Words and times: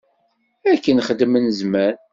Akken 0.71 1.03
xeddmen 1.07 1.45
zzman. 1.57 1.95